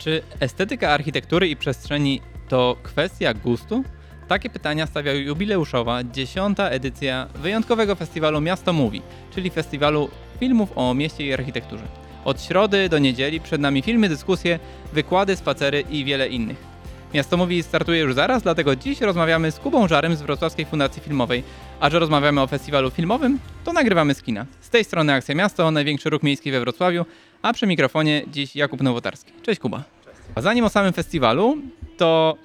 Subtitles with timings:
[0.00, 3.84] Czy estetyka architektury i przestrzeni to kwestia gustu?
[4.28, 9.02] Takie pytania stawia jubileuszowa dziesiąta edycja wyjątkowego festiwalu Miasto Mówi,
[9.34, 11.84] czyli festiwalu filmów o mieście i architekturze.
[12.24, 14.58] Od środy do niedzieli przed nami filmy, dyskusje,
[14.92, 16.70] wykłady, spacery i wiele innych.
[17.14, 21.42] Miasto Mówi startuje już zaraz, dlatego dziś rozmawiamy z Kubą Żarem z Wrocławskiej Fundacji Filmowej.
[21.80, 24.46] A że rozmawiamy o festiwalu filmowym, to nagrywamy z kina.
[24.60, 27.04] Z tej strony Akcja Miasto, największy ruch miejski we Wrocławiu,
[27.42, 29.32] a przy mikrofonie dziś Jakub Nowotarski.
[29.42, 29.99] Cześć Kuba.
[30.34, 31.58] A zanim o samym festiwalu,
[31.96, 32.36] to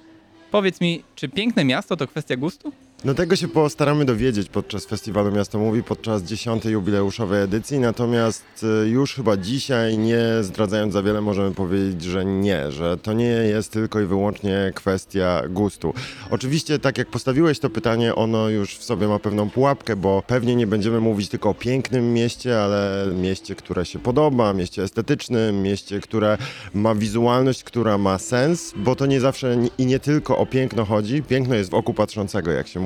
[0.50, 2.72] powiedz mi, czy piękne miasto to kwestia gustu?
[3.04, 8.44] No tego się postaramy dowiedzieć podczas festiwalu Miasto Mówi, podczas dziesiątej jubileuszowej edycji, natomiast
[8.84, 13.24] y, już chyba dzisiaj, nie zdradzając za wiele, możemy powiedzieć, że nie, że to nie
[13.24, 15.94] jest tylko i wyłącznie kwestia gustu.
[16.30, 20.56] Oczywiście, tak jak postawiłeś to pytanie, ono już w sobie ma pewną pułapkę, bo pewnie
[20.56, 26.00] nie będziemy mówić tylko o pięknym mieście, ale mieście, które się podoba, mieście estetycznym, mieście,
[26.00, 26.38] które
[26.74, 31.22] ma wizualność, która ma sens, bo to nie zawsze i nie tylko o piękno chodzi.
[31.22, 32.85] Piękno jest w oku patrzącego, jak się mówi.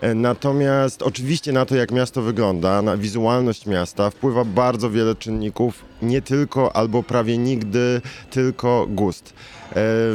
[0.00, 5.84] E, Natomiast oczywiście na to, jak miasto wygląda, na wizualność miasta wpływa bardzo wiele czynników,
[6.02, 8.00] nie tylko albo prawie nigdy
[8.30, 9.34] tylko gust.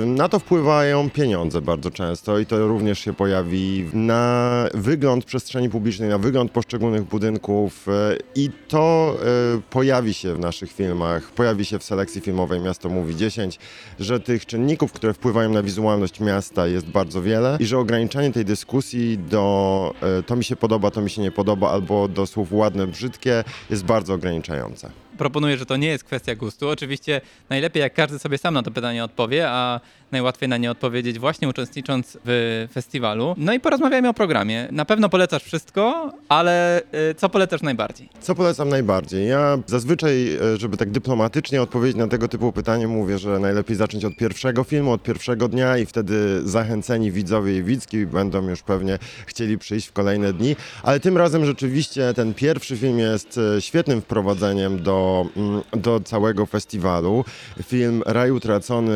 [0.05, 6.09] Na to wpływają pieniądze bardzo często i to również się pojawi na wygląd przestrzeni publicznej,
[6.09, 9.17] na wygląd poszczególnych budynków e, i to
[9.55, 13.59] e, pojawi się w naszych filmach, pojawi się w selekcji filmowej Miasto Mówi 10,
[13.99, 18.45] że tych czynników, które wpływają na wizualność miasta jest bardzo wiele i że ograniczanie tej
[18.45, 22.53] dyskusji do e, to mi się podoba, to mi się nie podoba albo do słów
[22.53, 25.06] ładne, brzydkie jest bardzo ograniczające.
[25.17, 26.69] Proponuję, że to nie jest kwestia gustu.
[26.69, 29.79] Oczywiście najlepiej jak każdy sobie sam na to pytanie odpowie, a
[30.11, 33.35] najłatwiej na nie odpowiedzieć właśnie uczestnicząc w festiwalu.
[33.37, 34.67] No i porozmawiajmy o programie.
[34.71, 38.09] Na pewno polecasz wszystko, ale y, co polecasz najbardziej?
[38.21, 39.27] Co polecam najbardziej?
[39.27, 44.05] Ja zazwyczaj, e, żeby tak dyplomatycznie odpowiedzieć na tego typu pytanie, mówię, że najlepiej zacząć
[44.05, 48.99] od pierwszego filmu, od pierwszego dnia i wtedy zachęceni widzowie i widzki będą już pewnie
[49.25, 50.55] chcieli przyjść w kolejne dni.
[50.83, 56.45] Ale tym razem rzeczywiście ten pierwszy film jest e, świetnym wprowadzeniem do, mm, do całego
[56.45, 57.25] festiwalu.
[57.63, 58.91] Film Raj Utracony,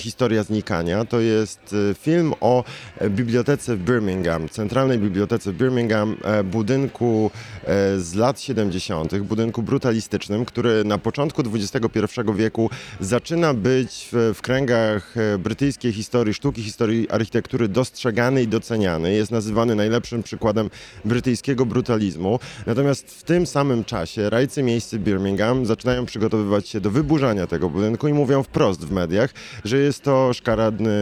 [0.00, 1.04] Historia Znikania.
[1.04, 2.64] To jest e, film o
[3.10, 7.30] bibliotece w Birmingham, centralnej bibliotece w Birmingham, e, budynku
[7.64, 11.98] e, z lat 70., budynku brutalistycznym, który na początku XXI
[12.34, 12.70] wieku
[13.00, 19.12] zaczyna być w, w kręgach e, brytyjskiej historii sztuki, historii architektury dostrzegany i doceniany.
[19.12, 20.70] Jest nazywany najlepszym przykładem
[21.04, 22.38] brytyjskiego brutalizmu.
[22.66, 28.08] Natomiast w tym samym czasie rajcy miejscy Birmingham zaczynają przygotowywać się do wyburzania tego budynku
[28.08, 29.30] i mówią wprost w mediach,
[29.64, 30.94] że jest to szkaradny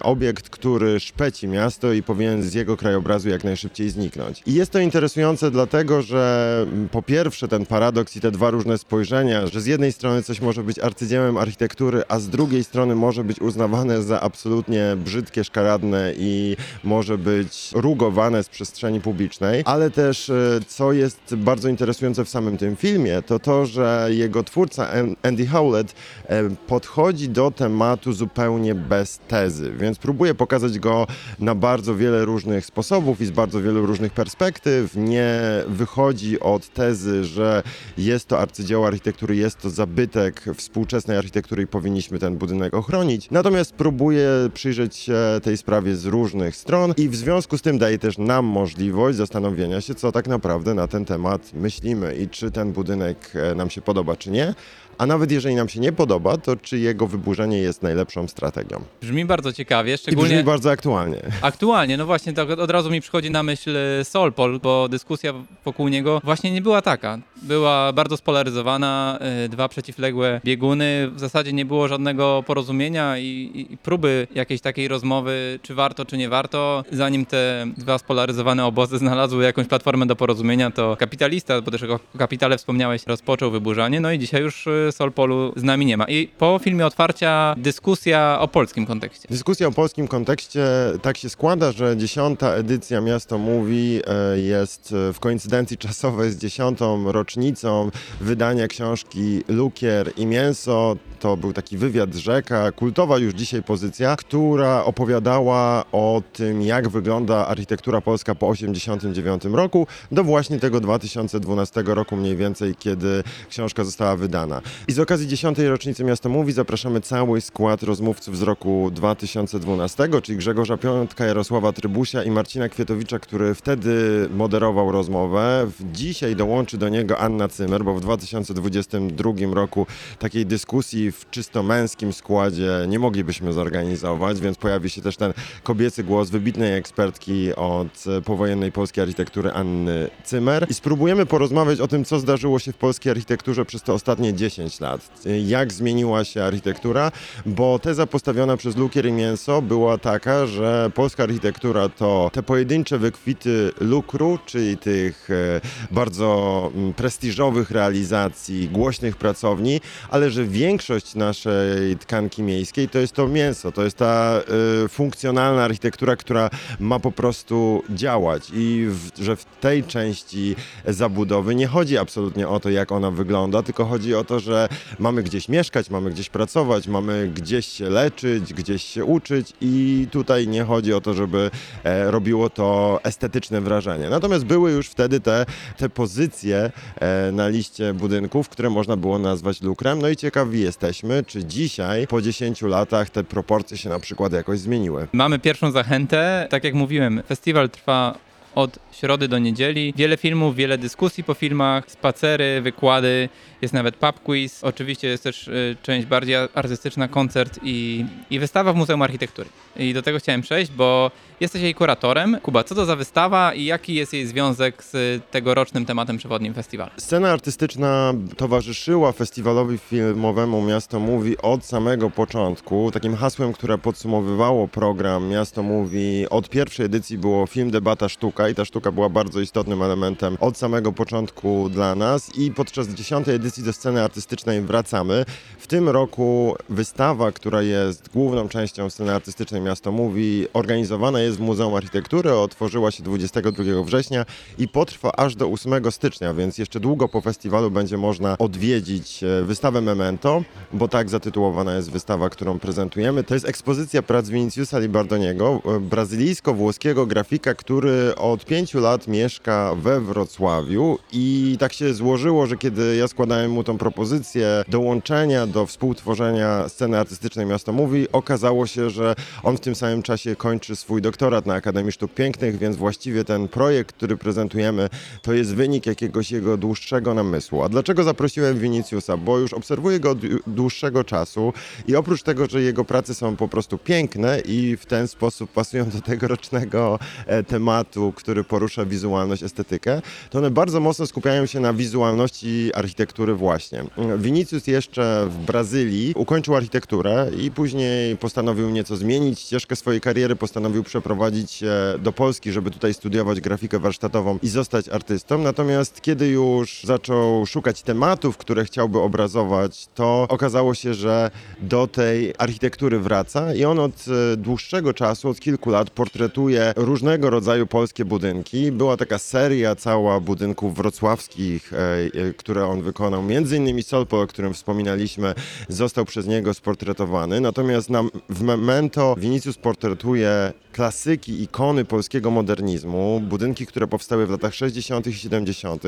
[0.00, 4.42] obiekt, który szpeci miasto i powinien z jego krajobrazu jak najszybciej zniknąć.
[4.46, 8.78] I jest to interesujące dlatego, że mm, po pierwsze ten paradoks i te dwa różne
[8.78, 13.24] spojrzenia, że z jednej strony coś może być arcydziełem architektury, a z drugiej strony może
[13.24, 20.30] być uznawane za absolutnie brzydkie, szkaradne i może być rugowane z przestrzeni publicznej, ale też
[20.30, 25.16] e, co jest bardzo interesujące w samym tym filmie, to to, że jego twórca An-
[25.22, 25.94] Andy Howlett
[26.26, 31.06] e, podchodzi do tematu zupełnie bez tezy, więc próbuje pokazać go
[31.38, 34.96] na bardzo wiele różnych sposobów i z bardzo wielu różnych perspektyw.
[34.96, 37.62] Nie wychodzi od tezy, że
[37.98, 43.30] jest to arcydzieło architektury, jest to zabytek współczesnej architektury i powinniśmy ten budynek ochronić.
[43.30, 47.98] Natomiast próbuje przyjrzeć się tej sprawie z różnych stron i w związku z tym daje
[47.98, 52.72] też nam możliwość zastanowienia się, co tak naprawdę na ten temat myślimy i czy ten
[52.72, 54.54] budynek e, nam się podoba, czy nie.
[54.98, 58.80] A nawet jeżeli nam się nie podoba, to czy jego wyburzenie jest najlepszą strategią.
[59.00, 61.20] Brzmi bardzo ciekawie, I szczególnie brzmi bardzo aktualnie.
[61.42, 61.96] aktualnie.
[61.96, 65.32] No właśnie, tak od razu mi przychodzi na myśl e, Solpol, bo dyskusja
[65.64, 67.18] wokół niego właśnie nie była taka.
[67.42, 71.10] Była bardzo spolaryzowana, e, dwa przeciwległe bieguny.
[71.14, 76.04] W zasadzie nie było żadnego porozumienia i, i- i próby jakiejś takiej rozmowy, czy warto,
[76.04, 76.84] czy nie warto.
[76.92, 82.00] Zanim te dwa spolaryzowane obozy znalazły jakąś platformę do porozumienia, to kapitalista, bo też o
[82.18, 84.00] kapitale wspomniałeś, rozpoczął wyburzanie.
[84.00, 86.04] No i dzisiaj już e, Solpolu z nami nie ma.
[86.04, 89.28] I po filmie otwarcia dyskusja o polskim kontekście.
[89.30, 90.66] Dyskusja o polskim kontekście
[91.02, 96.36] tak się składa, że dziesiąta edycja Miasto Mówi e, jest e, w koincydencji czasowej z
[96.36, 97.90] dziesiątą rocznicą
[98.20, 100.96] wydania książki Lukier i Mięso.
[101.20, 107.46] To był taki wywiad Rzeka, kultowa już dzisiaj pozycja, która opowiadała o tym, jak wygląda
[107.46, 114.16] architektura polska po 1989 roku do właśnie tego 2012 roku mniej więcej, kiedy książka została
[114.16, 114.60] wydana.
[114.88, 120.38] I z okazji dziesiątej rocznicy Miasto Mówi zapraszamy cały skład rozmówców z roku 2012, czyli
[120.38, 123.94] Grzegorza Piątka, Jarosława Trybusia i Marcina Kwietowicza, który wtedy
[124.36, 125.70] moderował rozmowę.
[125.92, 129.86] Dzisiaj dołączy do niego Anna Cymer, bo w 2022 roku
[130.18, 135.32] takiej dyskusji w czysto męskim składzie nie moglibyśmy zorganizować, więc pojawi się też ten
[135.62, 142.04] kobiecy głos wybitnej ekspertki od powojennej polskiej architektury Anny Cymer i spróbujemy porozmawiać o tym,
[142.04, 145.10] co zdarzyło się w polskiej architekturze przez te ostatnie 10 lat.
[145.26, 147.12] E, Jak zmieniła się architektura,
[147.46, 152.98] bo teza postawiona przez Lukier i Mięso była taka, że polska architektura to te pojedyncze
[152.98, 159.80] wykwity lukru, czyli tych e, bardzo mm, prestiżowych realizacji, głośnych pracowni,
[160.10, 164.40] ale że większość naszej tkanki miejskiej to jest to mięso, to jest ta
[164.84, 166.50] y, funkcjonalna architektura, która
[166.80, 170.56] ma po prostu działać i w, że w tej części
[170.86, 174.53] zabudowy nie chodzi absolutnie o to, jak ona wygląda, tylko chodzi o to, że
[174.98, 180.48] mamy gdzieś mieszkać, mamy gdzieś pracować, mamy gdzieś się leczyć, gdzieś się uczyć i tutaj
[180.48, 181.50] nie chodzi o to, żeby
[181.84, 184.10] e, robiło to estetyczne wrażenie.
[184.10, 185.46] Natomiast były już wtedy te,
[185.76, 190.02] te pozycje e, na liście budynków, które można było nazwać lukrem.
[190.02, 194.58] No i ciekawi jesteśmy, czy dzisiaj, po 10 latach, te proporcje się na przykład jakoś
[194.58, 195.08] zmieniły.
[195.12, 196.46] Mamy pierwszą zachętę.
[196.50, 198.18] Tak jak mówiłem, festiwal trwa
[198.54, 199.94] od środy do niedzieli.
[199.96, 203.28] Wiele filmów, wiele dyskusji po filmach, spacery, wykłady,
[203.64, 204.64] jest nawet pub quiz.
[204.64, 209.48] Oczywiście jest też y, część bardziej artystyczna, koncert i, i wystawa w Muzeum Architektury.
[209.76, 212.38] I do tego chciałem przejść, bo jesteś jej kuratorem.
[212.42, 216.90] Kuba, co to za wystawa i jaki jest jej związek z tegorocznym tematem przewodnim festiwalu?
[216.96, 222.90] Scena artystyczna towarzyszyła festiwalowi filmowemu Miasto Mówi od samego początku.
[222.92, 228.54] Takim hasłem, które podsumowywało program Miasto Mówi od pierwszej edycji było film, debata, sztuka i
[228.54, 233.53] ta sztuka była bardzo istotnym elementem od samego początku dla nas i podczas dziesiątej edycji
[233.62, 235.24] do sceny artystycznej wracamy.
[235.58, 241.40] W tym roku wystawa, która jest główną częścią sceny artystycznej Miasto Mówi, organizowana jest w
[241.40, 244.26] Muzeum Architektury, otworzyła się 22 września
[244.58, 249.44] i potrwa aż do 8 stycznia, więc jeszcze długo po festiwalu będzie można odwiedzić e,
[249.44, 250.42] wystawę Memento,
[250.72, 253.24] bo tak zatytułowana jest wystawa, którą prezentujemy.
[253.24, 260.00] To jest ekspozycja prac Viniciusa Libardoniego, e, brazylijsko-włoskiego grafika, który od pięciu lat mieszka we
[260.00, 266.68] Wrocławiu i tak się złożyło, że kiedy ja składałem mu tą propozycję dołączenia do współtworzenia
[266.68, 271.46] sceny artystycznej Miasto Mówi, okazało się, że on w tym samym czasie kończy swój doktorat
[271.46, 274.88] na Akademii Sztuk Pięknych, więc właściwie ten projekt, który prezentujemy,
[275.22, 277.62] to jest wynik jakiegoś jego dłuższego namysłu.
[277.62, 279.16] A dlaczego zaprosiłem Viniciusa?
[279.16, 281.52] Bo już obserwuję go od dłuższego czasu
[281.88, 285.90] i oprócz tego, że jego prace są po prostu piękne i w ten sposób pasują
[285.90, 291.72] do tegorocznego e, tematu, który porusza wizualność, estetykę, to one bardzo mocno skupiają się na
[291.72, 293.84] wizualności architektury właśnie.
[294.18, 300.82] Vinicius jeszcze w Brazylii ukończył architekturę i później postanowił nieco zmienić ścieżkę swojej kariery, postanowił
[300.82, 305.38] przeprowadzić się do Polski, żeby tutaj studiować grafikę warsztatową i zostać artystą.
[305.38, 311.30] Natomiast kiedy już zaczął szukać tematów, które chciałby obrazować, to okazało się, że
[311.60, 317.30] do tej architektury wraca i on od e, dłuższego czasu, od kilku lat portretuje różnego
[317.30, 318.72] rodzaju polskie budynki.
[318.72, 323.13] Była taka seria cała budynków wrocławskich, e, e, które on wykonał.
[323.22, 325.34] Między innymi Solpol, o którym wspominaliśmy,
[325.68, 327.40] został przez niego sportretowany.
[327.40, 334.54] Natomiast na, w Memento Vinicius portretuje klasyki, ikony polskiego modernizmu, budynki, które powstały w latach
[334.54, 335.06] 60.
[335.06, 335.82] i 70.,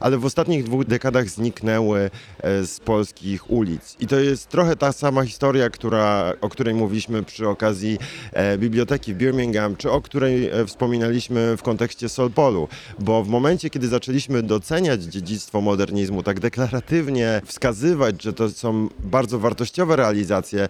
[0.00, 3.96] ale w ostatnich dwóch dekadach zniknęły e, z polskich ulic.
[4.00, 7.98] I to jest trochę ta sama historia, która, o której mówiliśmy przy okazji
[8.32, 12.68] e, biblioteki w Birmingham, czy o której e, wspominaliśmy w kontekście Solpolu,
[12.98, 19.38] bo w momencie, kiedy zaczęliśmy doceniać dziedzictwo modernizmu, tak deklaratywnie wskazywać, że to są bardzo
[19.38, 20.68] wartościowe realizacje,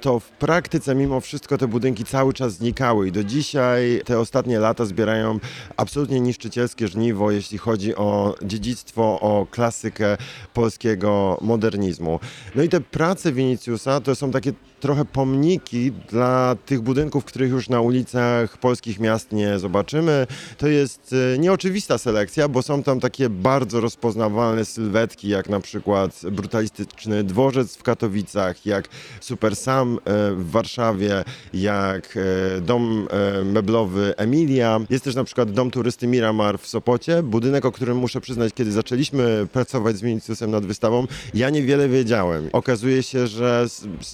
[0.00, 4.58] to w praktyce mimo wszystko te budynki cały czas znikały i do dzisiaj te ostatnie
[4.58, 5.38] lata zbierają
[5.76, 10.16] absolutnie niszczycielskie żniwo, jeśli chodzi o dziedzictwo, o klasykę
[10.54, 12.20] polskiego modernizmu.
[12.54, 17.68] No i te prace Viniciusa to są takie trochę pomniki dla tych budynków, których już
[17.68, 20.26] na ulicach polskich miast nie zobaczymy.
[20.58, 26.20] To jest e, nieoczywista selekcja, bo są tam takie bardzo rozpoznawalne sylwetki, jak na przykład
[26.32, 28.88] brutalistyczny dworzec w Katowicach, jak
[29.20, 33.08] Super Sam e, w Warszawie, jak e, dom
[33.44, 34.80] meblowy Emilia.
[34.90, 38.72] Jest też na przykład dom turysty Miramar w Sopocie, budynek, o którym muszę przyznać, kiedy
[38.72, 42.48] zaczęliśmy pracować z Viniciusem nad wystawą, ja niewiele wiedziałem.
[42.52, 43.66] Okazuje się, że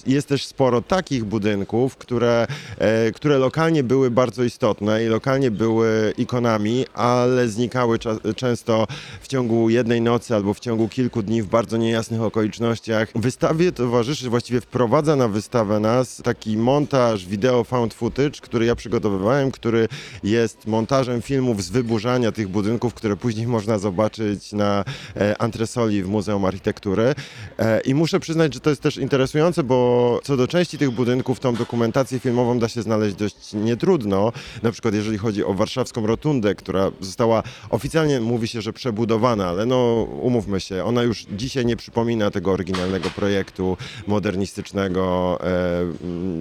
[0.07, 2.47] jest też sporo takich budynków, które,
[2.77, 7.99] e, które lokalnie były bardzo istotne i lokalnie były ikonami, ale znikały
[8.35, 8.87] często
[9.21, 13.09] w ciągu jednej nocy albo w ciągu kilku dni w bardzo niejasnych okolicznościach.
[13.15, 19.51] Wystawie towarzyszy, właściwie wprowadza na wystawę nas taki montaż wideo found footage, który ja przygotowywałem,
[19.51, 19.87] który
[20.23, 24.85] jest montażem filmów z wyburzania tych budynków, które później można zobaczyć na
[25.15, 27.15] e, antresoli w Muzeum Architektury.
[27.59, 31.39] E, I muszę przyznać, że to jest też interesujące, bo co do części tych budynków,
[31.39, 34.31] tą dokumentację filmową da się znaleźć dość nietrudno.
[34.63, 39.65] Na przykład jeżeli chodzi o warszawską rotundę, która została oficjalnie mówi się, że przebudowana, ale
[39.65, 45.45] no umówmy się, ona już dzisiaj nie przypomina tego oryginalnego projektu modernistycznego e,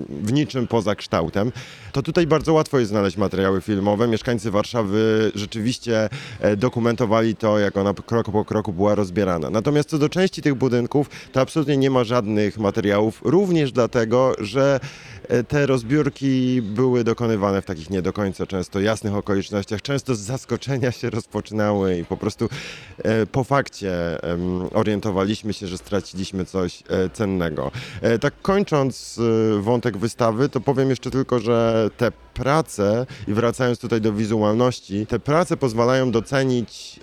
[0.09, 1.53] w niczym poza kształtem.
[1.93, 4.09] To tutaj bardzo łatwo jest znaleźć materiały filmowe.
[4.09, 6.09] Mieszkańcy Warszawy rzeczywiście
[6.41, 9.51] e, dokumentowali to, jak ona krok po kroku była rozbierana.
[9.51, 14.81] Natomiast co do części tych budynków, to absolutnie nie ma żadnych materiałów, również dlatego, że
[15.29, 19.83] e, te rozbiórki były dokonywane w takich nie do końca często jasnych okolicznościach.
[19.83, 22.49] Często z zaskoczenia się rozpoczynały i po prostu
[22.99, 23.93] e, po fakcie
[24.75, 27.71] orientowaliśmy się, że straciliśmy coś e, cennego.
[28.21, 29.21] Tak kończąc
[29.61, 35.19] wątek wystawy, to powiem jeszcze tylko, że te prace, i wracając tutaj do wizualności, te
[35.19, 37.01] prace pozwalają docenić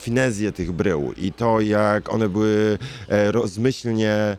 [0.00, 4.36] finezję tych brył i to, jak one były rozmyślnie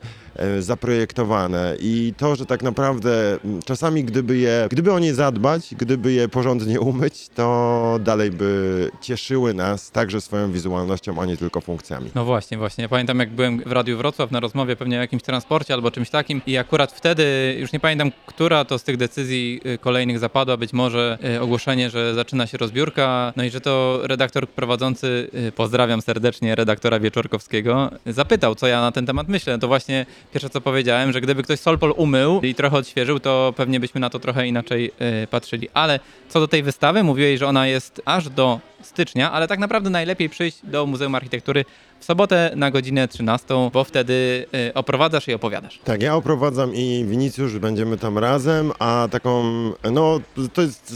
[0.60, 6.30] zaprojektowane i to, że tak naprawdę czasami gdyby je, gdyby o nie zadbać, gdyby je
[6.30, 12.10] porządnie umyć, to dalej by cieszyły nas także swoją wizualnością, a nie tylko funkcjami.
[12.16, 12.82] No właśnie, właśnie.
[12.82, 16.10] Ja pamiętam, jak byłem w Radiu Wrocław na rozmowie pewnie o jakimś transporcie albo czymś
[16.10, 20.58] takim i akurat wtedy, już nie pamiętam, która to z tych decyzji y, kolejnych zapadła,
[20.58, 25.52] być może y, ogłoszenie, że zaczyna się rozbiórka, no i że to redaktor prowadzący, y,
[25.52, 29.60] pozdrawiam serdecznie redaktora Wieczorkowskiego, zapytał, co ja na ten temat myślę.
[29.60, 33.80] To właśnie pierwsze, co powiedziałem, że gdyby ktoś Solpol umył i trochę odświeżył, to pewnie
[33.80, 34.92] byśmy na to trochę inaczej
[35.24, 35.70] y, patrzyli.
[35.74, 36.00] Ale
[36.30, 40.30] co do tej wystawy, mówiłeś, że ona jest aż do stycznia, ale tak naprawdę najlepiej
[40.30, 41.66] przyjść do Muzeum Architektury
[42.02, 45.80] w sobotę na godzinę 13, bo wtedy y, oprowadzasz i opowiadasz.
[45.84, 49.44] Tak, ja oprowadzam i Winicjusz, będziemy tam razem, a taką,
[49.92, 50.20] no
[50.54, 50.96] to jest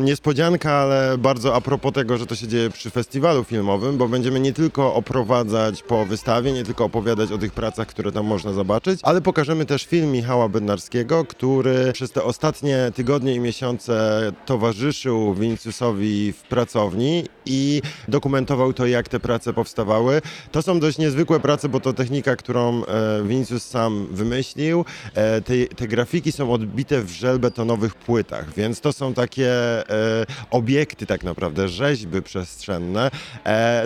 [0.00, 4.40] niespodzianka, ale bardzo a propos tego, że to się dzieje przy festiwalu filmowym, bo będziemy
[4.40, 9.00] nie tylko oprowadzać po wystawie, nie tylko opowiadać o tych pracach, które tam można zobaczyć,
[9.02, 16.32] ale pokażemy też film Michała Bednarskiego, który przez te ostatnie tygodnie i miesiące towarzyszył Winicjusowi
[16.32, 20.19] w pracowni i dokumentował to, jak te prace powstawały.
[20.52, 24.84] To są dość niezwykłe prace, bo to technika, którą e, Vinicius sam wymyślił.
[25.14, 31.06] E, te, te grafiki są odbite w żelbetonowych płytach, więc to są takie e, obiekty
[31.06, 33.10] tak naprawdę, rzeźby przestrzenne.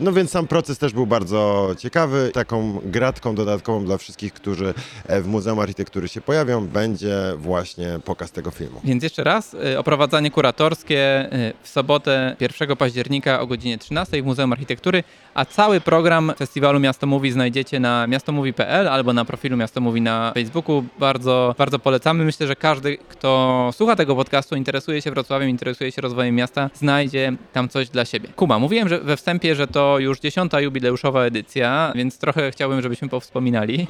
[0.02, 2.30] No więc sam proces też był bardzo ciekawy.
[2.34, 4.74] Taką gratką dodatkową dla wszystkich, którzy
[5.08, 8.80] w Muzeum Architektury się pojawią, będzie właśnie pokaz tego filmu.
[8.84, 11.28] Więc jeszcze raz, oprowadzanie kuratorskie
[11.62, 17.06] w sobotę 1 października o godzinie 13 w Muzeum Architektury, a cały program festiwalu Miasto
[17.06, 20.84] Mówi znajdziecie na miastomówi.pl albo na profilu Miasto Mówi na Facebooku.
[20.98, 22.24] Bardzo, bardzo polecamy.
[22.24, 27.32] Myślę, że każdy, kto słucha tego podcastu, interesuje się Wrocławiem, interesuje się rozwojem miasta, znajdzie
[27.52, 28.28] tam coś dla siebie.
[28.36, 33.08] Kuba, mówiłem że we wstępie, że to już dziesiąta jubileuszowa edycja, więc trochę chciałbym, żebyśmy
[33.08, 33.86] powspominali.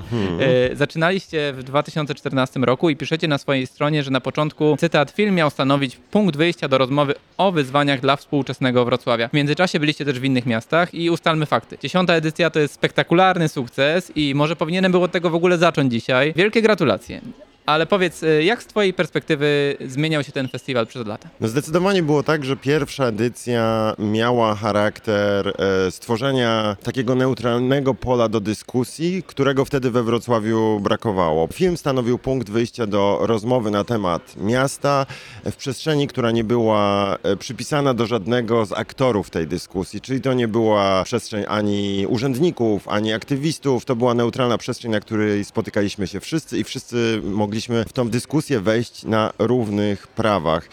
[0.73, 5.35] E, Zaczynaliście w 2014 roku i piszecie na swojej stronie, że na początku, cytat, film
[5.35, 9.29] miał stanowić punkt wyjścia do rozmowy o wyzwaniach dla współczesnego Wrocławia.
[9.29, 11.11] W międzyczasie byliście też w innych miastach i
[11.47, 11.79] fakty.
[11.79, 15.93] Dziesiąta edycja to jest spektakularny sukces i może powinienem było od tego w ogóle zacząć
[15.93, 16.33] dzisiaj.
[16.37, 17.21] Wielkie gratulacje.
[17.67, 21.29] Ale powiedz, e, jak z twojej perspektywy zmieniał się ten festiwal przez lata?
[21.41, 28.41] No zdecydowanie było tak, że pierwsza edycja miała charakter e, stworzenia takiego neutralnego pola do
[28.41, 31.49] dyskusji, którego wtedy we Wrocławiu brakowało.
[31.53, 35.07] Film stanowił punkt wyjścia do rozmowy na temat miasta
[35.45, 40.35] w przestrzeni, która nie była e, przypisana do żadnego z aktorów tej dyskusji, czyli to
[40.35, 46.21] nie była przestrzeń ani urzędników, ani aktywistów, to była neutralna przestrzeń, na której spotykaliśmy się
[46.21, 47.21] wszyscy i wszyscy
[47.55, 50.69] mogliśmy w tą dyskusję wejść na równych prawach.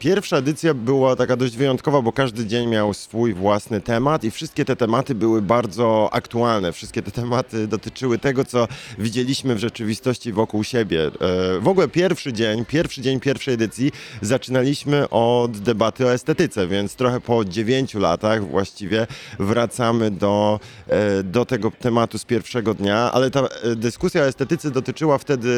[0.00, 4.64] Pierwsza edycja była taka dość wyjątkowa, bo każdy dzień miał swój własny temat i wszystkie
[4.64, 6.72] te tematy były bardzo aktualne.
[6.72, 11.06] Wszystkie te tematy dotyczyły tego, co widzieliśmy w rzeczywistości wokół siebie.
[11.06, 13.92] E, W ogóle pierwszy dzień, pierwszy dzień pierwszej edycji
[14.22, 19.06] zaczynaliśmy od debaty o estetyce, więc trochę po dziewięciu latach właściwie
[19.38, 24.70] wracamy do, e, do tego tematu z pierwszego dnia, ale ta e, dyskusja o estetyce
[24.70, 25.50] dotyczyła wtedy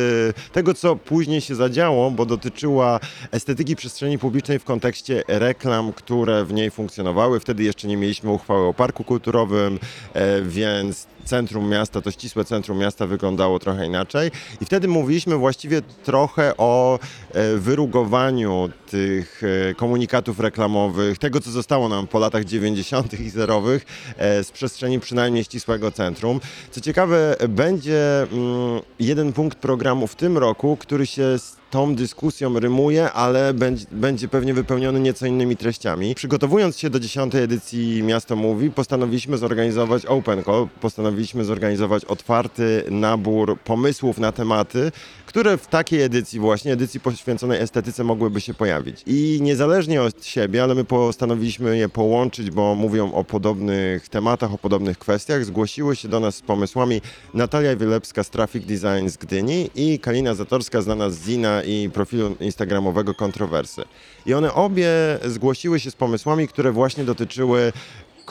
[0.52, 3.00] tego, co później się zadziało, bo dotyczyła
[3.32, 7.41] estetyki przestrzeni publicznej w kontekście reklam, które w niej funkcjonowały.
[7.41, 9.79] Wtedy jeszcze nie mieliśmy uchwały o parku kulturowym,
[10.15, 14.31] e, więc centrum miasta, to ścisłe centrum miasta wyglądało trochę inaczej.
[14.61, 16.99] I wtedy mówiliśmy właściwie trochę o
[17.33, 23.21] e, wyrugowaniu tych e, komunikatów reklamowych, tego co zostało nam po latach 90.
[23.21, 23.87] i zerowych
[24.17, 26.41] e, z przestrzeni przynajmniej ścisłego centrum.
[26.71, 32.59] Co ciekawe, będzie mm, jeden punkt programu w tym roku, który się z tą dyskusją
[32.59, 36.14] rymuje, ale będzie, będzie pewnie wypełniony nieco innymi treściami.
[36.14, 37.35] Przygotowując się do 10.
[37.35, 41.12] edycji Miasto Mówi, postanowiliśmy zorganizować Open Call, postanowiliśmy
[41.42, 44.92] zorganizować otwarty nabór pomysłów na tematy,
[45.26, 49.02] które w takiej edycji właśnie, edycji poświęconej estetyce mogłyby się pojawić.
[49.07, 54.59] I niezależnie od siebie, ale my postanowiliśmy je połączyć, bo mówią o podobnych tematach, o
[54.59, 57.00] podobnych kwestiach, zgłosiły się do nas z pomysłami
[57.35, 62.37] Natalia Wilepska z Traffic Design z Gdyni i Kalina Zatorska znana z Zina i profilu
[62.40, 63.83] instagramowego Kontrowersy.
[64.26, 64.88] I one obie
[65.25, 67.73] zgłosiły się z pomysłami, które właśnie dotyczyły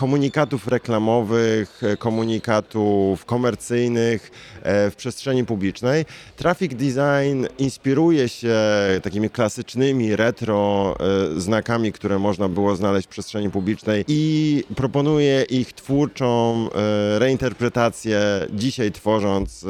[0.01, 4.31] komunikatów reklamowych, e, komunikatów komercyjnych
[4.63, 6.05] e, w przestrzeni publicznej.
[6.35, 8.57] Traffic Design inspiruje się
[9.03, 10.95] takimi klasycznymi retro
[11.35, 16.31] e, znakami, które można było znaleźć w przestrzeni publicznej i proponuje ich twórczą
[17.17, 19.65] reinterpretację, dzisiaj tworząc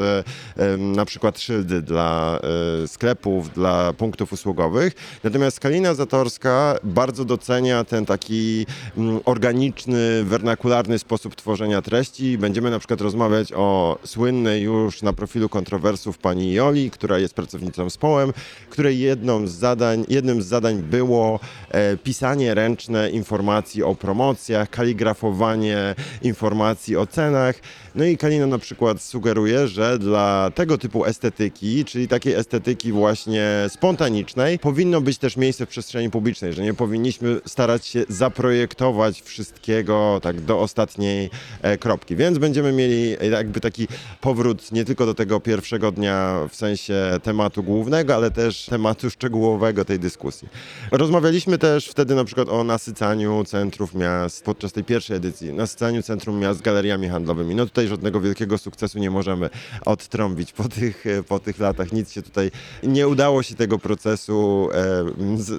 [0.78, 2.40] na przykład szyldy dla
[2.88, 4.94] sklepów, dla punktów usługowych.
[5.24, 8.66] Natomiast Kalina Zatorska bardzo docenia ten taki
[8.98, 12.38] mm, organiczny, wernakularny sposób tworzenia treści.
[12.38, 17.90] Będziemy na przykład rozmawiać o słynnej już na profilu kontrowersów pani Joli, która jest pracownicą
[17.90, 18.34] społem,
[18.70, 25.96] której jedną z zadań, jednym z zadań było e, pisanie ręczne informacji o promocjach, kaligrafowanie
[26.22, 27.56] informacji o cenach.
[27.96, 33.48] No i Kalina na przykład sugeruje, że dla tego typu estetyki, czyli takiej estetyki właśnie
[33.70, 40.20] spontanicznej, powinno być też miejsce w przestrzeni publicznej, że nie powinniśmy starać się zaprojektować wszystkiego
[40.24, 41.30] tak do ostatniej
[41.62, 42.16] e, kropki.
[42.16, 43.88] Więc będziemy mieli jakby taki
[44.22, 49.86] powrót nie tylko do tego pierwszego dnia w sensie tematu głównego, ale też tematu szczegółowego
[49.86, 50.50] tej dyskusji.
[50.92, 56.40] Rozmawialiśmy też wtedy na przykład o nasycaniu centrów miast podczas tej pierwszej edycji, nasycaniu centrum
[56.40, 57.56] miast galeriami handlowymi.
[57.56, 59.50] No tutaj żadnego wielkiego sukcesu nie możemy
[59.86, 61.92] odtrąbić po tych, po tych latach.
[61.92, 62.52] Nic się tutaj
[62.84, 65.06] nie udało się tego procesu e,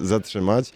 [0.01, 0.73] zatrzymać.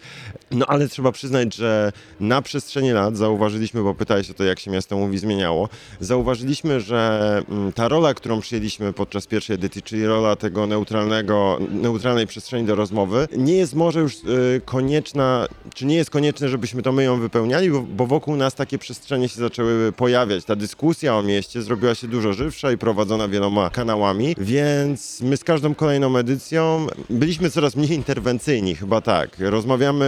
[0.50, 4.70] No ale trzeba przyznać, że na przestrzeni lat zauważyliśmy, bo pytałeś o to, jak się
[4.70, 5.68] miasto mówi zmieniało,
[6.00, 12.26] zauważyliśmy, że mm, ta rola, którą przyjęliśmy podczas pierwszej edycji, czyli rola tego neutralnego, neutralnej
[12.26, 16.92] przestrzeni do rozmowy, nie jest może już y, konieczna, czy nie jest konieczne, żebyśmy to
[16.92, 20.44] my ją wypełniali, bo, bo wokół nas takie przestrzenie się zaczęły pojawiać.
[20.44, 25.44] Ta dyskusja o mieście zrobiła się dużo żywsza i prowadzona wieloma kanałami, więc my z
[25.44, 29.36] każdą kolejną edycją byliśmy coraz mniej interwencyjni, chyba tak.
[29.38, 30.06] Rozmawiamy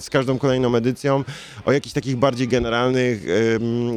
[0.00, 1.24] z każdą kolejną edycją
[1.64, 3.24] o jakichś takich bardziej generalnych,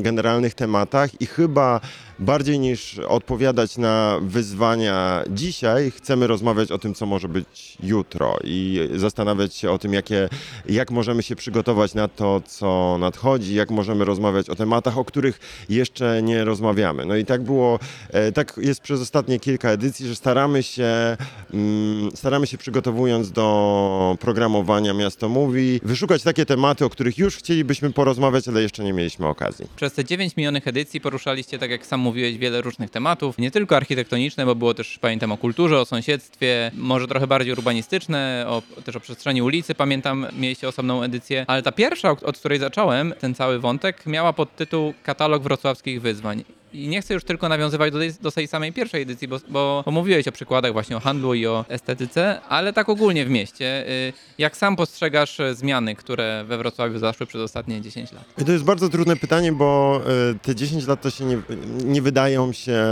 [0.01, 1.81] generalnych tematach i chyba
[2.21, 8.89] bardziej niż odpowiadać na wyzwania dzisiaj, chcemy rozmawiać o tym, co może być jutro i
[8.95, 10.29] zastanawiać się o tym, jakie,
[10.69, 15.39] jak możemy się przygotować na to, co nadchodzi, jak możemy rozmawiać o tematach, o których
[15.69, 17.05] jeszcze nie rozmawiamy.
[17.05, 17.79] No i tak było,
[18.10, 21.17] e, tak jest przez ostatnie kilka edycji, że staramy się,
[21.53, 27.91] mm, staramy się przygotowując do programowania Miasto Mówi, wyszukać takie tematy, o których już chcielibyśmy
[27.91, 29.67] porozmawiać, ale jeszcze nie mieliśmy okazji.
[29.75, 33.76] Przez te 9 minionych edycji poruszaliście, tak jak sam mówiłeś, wiele różnych tematów, nie tylko
[33.76, 38.95] architektoniczne, bo było też, pamiętam, o kulturze, o sąsiedztwie, może trochę bardziej urbanistyczne, o, też
[38.95, 43.60] o przestrzeni ulicy, pamiętam, mieliście osobną edycję, ale ta pierwsza, od, której zacząłem, ten cały
[43.60, 46.43] wątek, miała podtytuł Katalog wrocławskich wyzwań.
[46.73, 49.84] I nie chcę już tylko nawiązywać do tej, do tej samej pierwszej edycji, bo, bo,
[49.86, 53.88] bo mówiłeś o przykładach właśnie o handlu i o estetyce, ale tak ogólnie w mieście.
[53.89, 58.23] Y, Jak sam postrzegasz e, zmiany, które we Wrocławiu zaszły przez ostatnie 10 lat?
[58.45, 61.38] To jest bardzo trudne pytanie, bo e, te 10 lat to się nie,
[61.86, 62.84] nie wydają się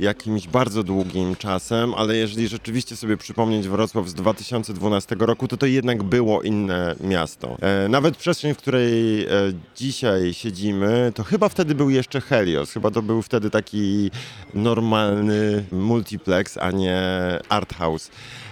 [0.00, 5.66] jakimś bardzo długim czasem, ale jeżeli rzeczywiście sobie przypomnieć Wrocław z 2012 roku, to to
[5.66, 7.56] jednak było inne miasto.
[7.60, 9.28] E, Nawet przestrzeń, w której e,
[9.76, 14.10] dzisiaj siedzimy, to chyba wtedy był jeszcze Helios, chyba to był wtedy taki
[14.54, 17.00] normalny multiplex, a nie
[17.48, 18.10] art house.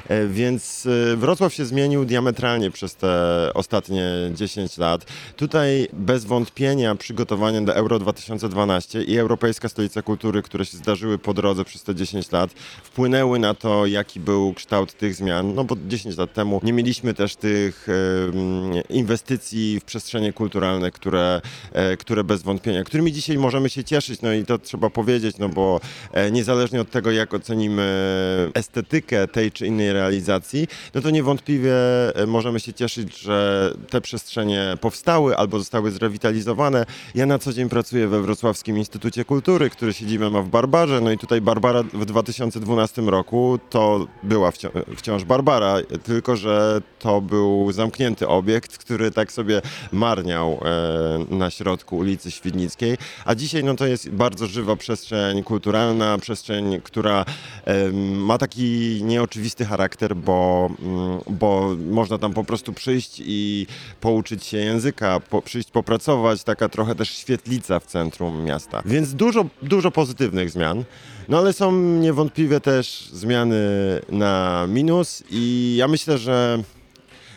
[0.09, 5.07] E, Więc e, Wrocław się zmienił diametralnie przez te ostatnie 10 lat.
[5.37, 11.35] Tutaj bez wątpienia przygotowania do Euro 2012 i Europejska Stolica Kultury, które się zdarzyły po
[11.35, 12.51] drodze przez te 10 lat,
[12.83, 15.55] wpłynęły na to, jaki był kształt tych zmian.
[15.55, 17.87] No bo 10 lat temu nie mieliśmy też tych
[18.88, 21.40] inwestycji w przestrzenie kulturalne, które,
[21.73, 25.49] e, które bez wątpienia, którymi dzisiaj możemy się cieszyć, no i to trzeba powiedzieć, no
[25.49, 25.81] bo
[26.33, 27.87] niezależnie od tego, jak ocenimy
[28.55, 31.74] estetykę tej czy innej realizacji, no to niewątpliwie
[32.14, 36.87] e, możemy się cieszyć, że te przestrzenie powstały albo zostały zrewitalizowane.
[37.14, 41.11] Ja na co dzień pracuję we Wrocławskim Instytucie Kultury, który siedzibę ma w Barbarze, no
[41.12, 47.72] i tutaj Barbara w 2012 roku to była wcią- wciąż Barbara, tylko że to był
[47.72, 50.61] zamknięty obiekt, który tak sobie marniał
[51.30, 56.80] e, na środku ulicy Świdnickiej, a dzisiaj no to jest bardzo żywa przestrzeń kulturalna, przestrzeń,
[56.82, 57.24] która
[58.02, 59.86] ma taki nieoczywisty charakter,
[60.16, 63.66] bo, mm, bo można tam po prostu przyjść i
[64.01, 68.83] pouczyć się języka, po, przyjść popracować, taka trochę też świetlica w centrum miasta.
[68.87, 70.85] Więc dużo, dużo pozytywnych zmian.
[71.29, 73.57] No ale są niewątpliwie też zmiany
[74.09, 76.62] na minus i ja myślę, że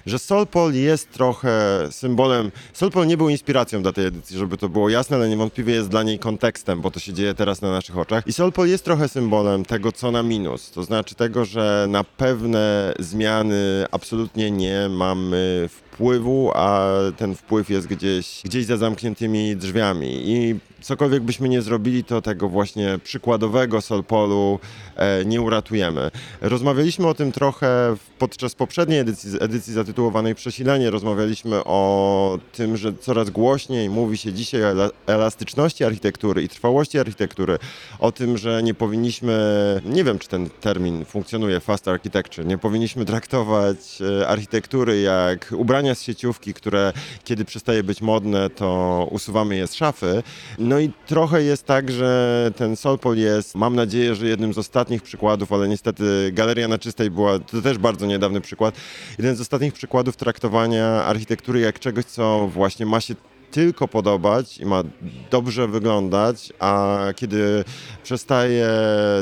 [0.05, 2.51] że Solpol jest trochę symbolem.
[2.73, 6.03] Solpol nie był inspiracją dla tej edycji, żeby to było jasne, ale niewątpliwie jest dla
[6.03, 8.27] niej kontekstem, bo to się dzieje teraz na naszych oczach.
[8.27, 10.71] I Solpol jest trochę symbolem tego, co na minus.
[10.71, 17.87] To znaczy tego, że na pewne zmiany absolutnie nie mamy wpływu, a ten wpływ jest
[17.87, 20.21] gdzieś, gdzieś za zamkniętymi drzwiami.
[20.29, 24.59] I cokolwiek byśmy nie zrobili, to tego właśnie przykładowego Solpolu
[24.95, 26.11] e, nie uratujemy.
[26.41, 30.89] Rozmawialiśmy o tym trochę podczas poprzedniej edycji, edycji zatytułowanej Przesilenie.
[30.89, 36.99] Rozmawialiśmy o tym, że coraz głośniej mówi się dzisiaj o ela- elastyczności architektury i trwałości
[36.99, 37.57] architektury.
[37.99, 39.35] O tym, że nie powinniśmy,
[39.85, 43.77] nie wiem czy ten termin funkcjonuje, fast architecture, nie powinniśmy traktować
[44.21, 49.73] e, architektury jak ubrania z sieciówki, które kiedy przestaje być modne, to usuwamy je z
[49.75, 50.23] szafy.
[50.69, 55.01] No i trochę jest tak, że ten Solpol jest, mam nadzieję, że jednym z ostatnich
[55.01, 58.75] przykładów, ale niestety Galeria na Czystej była, to też bardzo niedawny przykład,
[59.17, 63.15] jeden z ostatnich przykładów traktowania architektury jak czegoś, co właśnie ma się
[63.51, 64.83] tylko podobać i ma
[65.31, 67.63] dobrze wyglądać, a kiedy
[68.03, 68.69] przestaje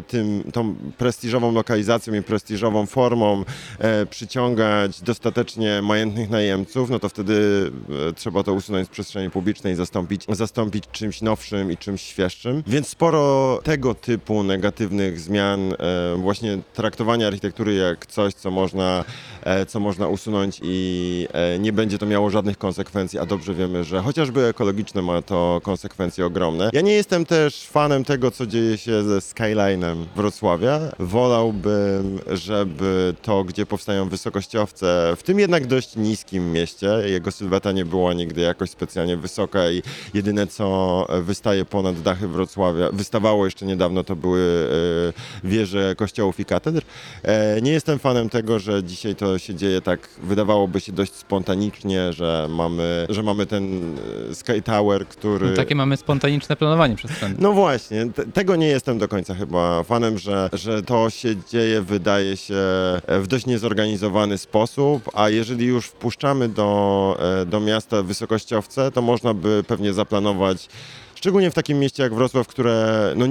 [0.07, 3.43] tym, tą prestiżową lokalizacją i prestiżową formą
[3.79, 7.71] e, przyciągać dostatecznie majętnych najemców, no to wtedy
[8.09, 12.63] e, trzeba to usunąć z przestrzeni publicznej i zastąpić, zastąpić czymś nowszym i czymś świeższym.
[12.67, 19.05] Więc sporo tego typu negatywnych zmian, e, właśnie traktowania architektury jak coś, co można,
[19.43, 23.83] e, co można usunąć i e, nie będzie to miało żadnych konsekwencji, a dobrze wiemy,
[23.83, 26.69] że chociażby ekologiczne ma to konsekwencje ogromne.
[26.73, 30.79] Ja nie jestem też fanem tego, co dzieje się ze Skylinem Wrocławia.
[30.99, 37.85] Wolałbym, żeby to, gdzie powstają wysokościowce, w tym jednak dość niskim mieście, jego sylweta nie
[37.85, 39.81] była nigdy jakoś specjalnie wysoka i
[40.13, 44.69] jedyne, co wystaje ponad dachy Wrocławia, wystawało jeszcze niedawno, to były
[45.43, 46.81] e, wieże kościołów i katedr.
[47.23, 52.13] E, Nie jestem fanem tego, że dzisiaj to się dzieje tak, wydawałoby się dość spontanicznie,
[52.13, 53.95] że mamy, że mamy ten
[54.33, 55.49] Sky Tower, który...
[55.49, 57.35] No, takie mamy spontaniczne planowanie przestrzenne.
[57.39, 61.81] No właśnie, te, tego nie jestem do końca chyba fanem, że, że to się dzieje,
[61.81, 62.55] wydaje się,
[63.07, 69.33] w dość niezorganizowany sposób, a jeżeli już wpuszczamy do, e, do miasta wysokościowce, to można
[69.33, 70.69] by pewnie zaplanować
[71.17, 73.13] Szczególnie w takim mieście jak Wrocław, które.
[73.15, 73.25] No,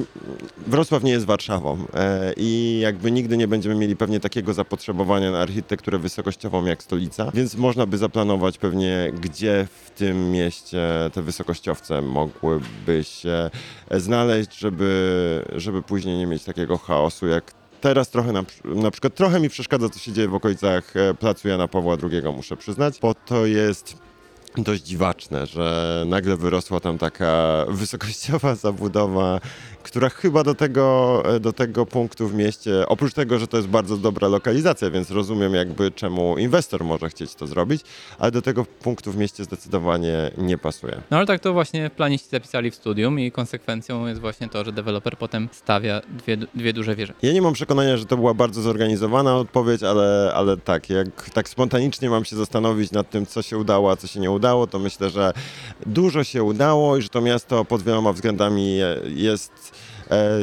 [0.66, 5.38] Wrocław nie jest Warszawą e, i jakby nigdy nie będziemy mieli pewnie takiego zapotrzebowania na
[5.38, 10.80] architekturę wysokościową jak stolica, więc można by zaplanować pewnie, gdzie w tym mieście
[11.12, 13.50] te wysokościowce mogłyby się
[13.88, 19.14] e, znaleźć, żeby, żeby później nie mieć takiego chaosu jak Teraz trochę na, na przykład
[19.14, 22.98] trochę mi przeszkadza, co się dzieje w okolicach e, placu Jana Pawła II, muszę przyznać,
[23.00, 24.05] bo to jest
[24.62, 29.40] dość dziwaczne, że nagle wyrosła tam taka wysokościowa zabudowa,
[29.82, 33.96] która chyba do tego, do tego punktu w mieście, oprócz tego, że to jest bardzo
[33.96, 37.82] dobra lokalizacja, więc rozumiem jakby czemu inwestor może chcieć to zrobić,
[38.18, 41.00] ale do tego punktu w mieście zdecydowanie nie pasuje.
[41.10, 44.72] No ale tak to właśnie planiści zapisali w studium i konsekwencją jest właśnie to, że
[44.72, 47.12] deweloper potem stawia dwie, dwie duże wieże.
[47.22, 51.48] Ja nie mam przekonania, że to była bardzo zorganizowana odpowiedź, ale, ale tak, jak tak
[51.48, 54.78] spontanicznie mam się zastanowić nad tym, co się udało, a co się nie udało, to
[54.78, 55.32] myślę, że
[55.86, 59.72] dużo się udało i że to miasto pod wieloma względami jest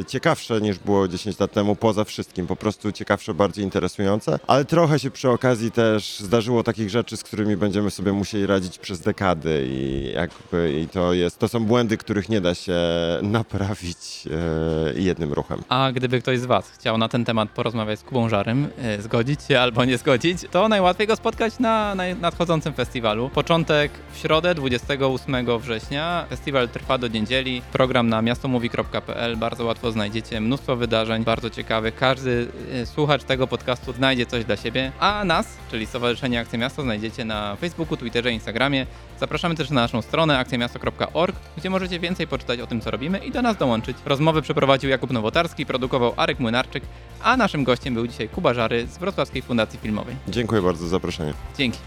[0.07, 4.99] ciekawsze niż było 10 lat temu, poza wszystkim, po prostu ciekawsze, bardziej interesujące, ale trochę
[4.99, 9.65] się przy okazji też zdarzyło takich rzeczy, z którymi będziemy sobie musieli radzić przez dekady
[9.67, 12.73] i jakby i to jest, to są błędy, których nie da się
[13.21, 15.63] naprawić e, jednym ruchem.
[15.69, 19.43] A gdyby ktoś z Was chciał na ten temat porozmawiać z Kubą Żarym, e, zgodzić
[19.43, 23.29] się albo nie zgodzić, to najłatwiej go spotkać na, na nadchodzącym festiwalu.
[23.29, 26.25] Początek w środę, 28 września.
[26.29, 27.61] Festiwal trwa do niedzieli.
[27.71, 29.37] Program na miastomówi.pl.
[29.37, 31.95] Bardzo bardzo łatwo znajdziecie mnóstwo wydarzeń bardzo ciekawych.
[31.95, 36.81] Każdy e, słuchacz tego podcastu znajdzie coś dla siebie, a nas, czyli Stowarzyszenie Akcja Miasto,
[36.81, 38.85] znajdziecie na Facebooku, Twitterze, Instagramie.
[39.19, 43.31] Zapraszamy też na naszą stronę akcjamiasto.org, gdzie możecie więcej poczytać o tym, co robimy i
[43.31, 43.97] do nas dołączyć.
[44.05, 46.83] Rozmowy przeprowadził Jakub Nowotarski, produkował Arek Młynarczyk,
[47.23, 50.15] a naszym gościem był dzisiaj Kuba Żary z Wrocławskiej Fundacji Filmowej.
[50.27, 51.33] Dziękuję bardzo za zaproszenie.
[51.57, 51.77] Dzięki.